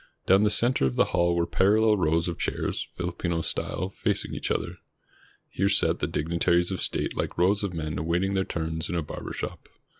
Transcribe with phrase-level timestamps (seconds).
[0.25, 4.49] Down the center of the hall were parallel rows of chairs, Filipino style, facing each
[4.49, 4.79] other.
[5.47, 9.03] Here sat the dignitaries of state like rows of men awaiting their turns in a
[9.03, 9.69] barber shop.